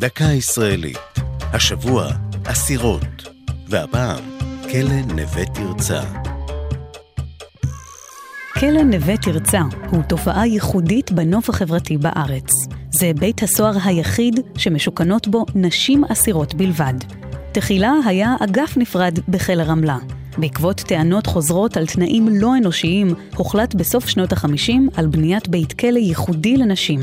דקה 0.00 0.24
ישראלית. 0.24 0.98
השבוע, 1.40 2.10
אסירות. 2.44 3.28
והפעם, 3.68 4.24
כלא 4.70 5.00
נווה 5.14 5.44
תרצה. 5.54 6.00
כלא 8.54 8.82
נווה 8.82 9.16
תרצה 9.16 9.60
הוא 9.90 10.02
תופעה 10.02 10.46
ייחודית 10.46 11.12
בנוף 11.12 11.48
החברתי 11.48 11.96
בארץ. 11.96 12.50
זה 12.90 13.12
בית 13.20 13.42
הסוהר 13.42 13.72
היחיד 13.84 14.40
שמשוכנות 14.56 15.28
בו 15.28 15.46
נשים 15.54 16.04
אסירות 16.04 16.54
בלבד. 16.54 16.94
תחילה 17.52 17.92
היה 18.06 18.34
אגף 18.40 18.76
נפרד 18.76 19.18
בחיל 19.28 19.60
הרמלה. 19.60 19.98
בעקבות 20.38 20.80
טענות 20.80 21.26
חוזרות 21.26 21.76
על 21.76 21.86
תנאים 21.86 22.28
לא 22.28 22.56
אנושיים, 22.56 23.14
הוחלט 23.36 23.74
בסוף 23.74 24.08
שנות 24.08 24.32
ה-50 24.32 24.72
על 24.96 25.06
בניית 25.06 25.48
בית 25.48 25.72
כלא 25.72 25.98
ייחודי 25.98 26.56
לנשים. 26.56 27.00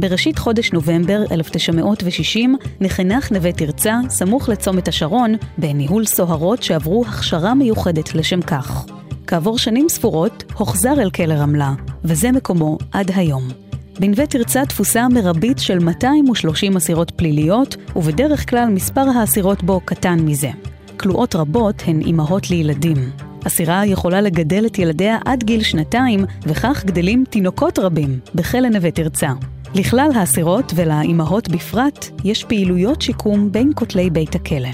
בראשית 0.00 0.38
חודש 0.38 0.72
נובמבר 0.72 1.22
1960 1.32 2.56
נחנך 2.80 3.32
נווה 3.32 3.52
תרצה, 3.52 3.96
סמוך 4.08 4.48
לצומת 4.48 4.88
השרון, 4.88 5.34
בניהול 5.58 6.04
סוהרות 6.04 6.62
שעברו 6.62 7.04
הכשרה 7.08 7.54
מיוחדת 7.54 8.14
לשם 8.14 8.40
כך. 8.42 8.86
כעבור 9.26 9.58
שנים 9.58 9.88
ספורות, 9.88 10.44
הוחזר 10.54 10.92
אל 11.00 11.10
כלא 11.10 11.34
רמלה, 11.34 11.72
וזה 12.04 12.32
מקומו 12.32 12.78
עד 12.92 13.10
היום. 13.14 13.48
בנווה 13.98 14.26
תרצה 14.26 14.66
תפוסה 14.66 15.08
מרבית 15.08 15.58
של 15.58 15.78
230 15.78 16.76
אסירות 16.76 17.10
פליליות, 17.10 17.76
ובדרך 17.96 18.50
כלל 18.50 18.68
מספר 18.68 19.04
האסירות 19.14 19.62
בו 19.62 19.80
קטן 19.84 20.18
מזה. 20.20 20.50
כלואות 20.96 21.34
רבות 21.34 21.82
הן 21.86 22.00
אימהות 22.00 22.50
לילדים. 22.50 23.10
אסירה 23.46 23.86
יכולה 23.86 24.20
לגדל 24.20 24.66
את 24.66 24.78
ילדיה 24.78 25.18
עד 25.24 25.44
גיל 25.44 25.62
שנתיים, 25.62 26.24
וכך 26.46 26.84
גדלים 26.86 27.24
תינוקות 27.30 27.78
רבים 27.78 28.18
בכלא 28.34 28.68
נווה 28.68 28.90
תרצה. 28.90 29.32
לכלל 29.74 30.10
האסירות 30.14 30.72
ולאימהות 30.76 31.48
בפרט, 31.48 32.06
יש 32.24 32.44
פעילויות 32.44 33.02
שיקום 33.02 33.52
בין 33.52 33.72
כותלי 33.74 34.10
בית 34.10 34.34
הכלא. 34.34 34.68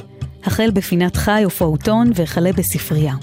החל 0.44 0.70
בפינת 0.70 1.16
חי 1.16 1.42
ופעוטון 1.46 2.10
וכלה 2.14 2.52
בספרייה. 2.52 3.14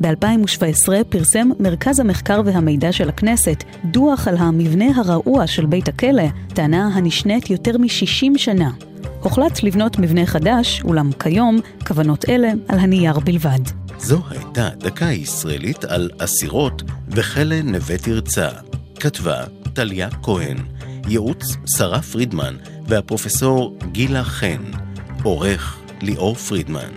ב-2017 0.00 0.88
פרסם 1.08 1.48
מרכז 1.60 2.00
המחקר 2.00 2.40
והמידע 2.44 2.92
של 2.92 3.08
הכנסת 3.08 3.64
דוח 3.84 4.28
על 4.28 4.36
המבנה 4.36 4.84
הרעוע 4.96 5.46
של 5.46 5.66
בית 5.66 5.88
הכלא, 5.88 6.22
טענה 6.54 6.90
הנשנית 6.94 7.50
יותר 7.50 7.78
מ-60 7.78 8.38
שנה. 8.38 8.70
הוחלט 9.20 9.62
לבנות 9.62 9.98
מבנה 9.98 10.26
חדש, 10.26 10.82
אולם 10.84 11.10
כיום 11.12 11.60
כוונות 11.86 12.28
אלה 12.28 12.52
על 12.68 12.78
הנייר 12.78 13.18
בלבד. 13.18 13.60
זו 13.98 14.22
הייתה 14.30 14.68
דקה 14.78 15.04
ישראלית 15.12 15.84
על 15.84 16.10
אסירות 16.18 16.82
וכלא 17.08 17.62
נווה 17.62 17.98
תרצה. 17.98 18.48
כתבה 19.00 19.44
טליה 19.72 20.08
כהן, 20.22 20.56
ייעוץ 21.08 21.56
שרה 21.76 22.02
פרידמן 22.02 22.56
והפרופסור 22.86 23.78
גילה 23.92 24.24
חן, 24.24 24.62
עורך 25.22 25.78
ליאור 26.02 26.34
פרידמן. 26.34 26.90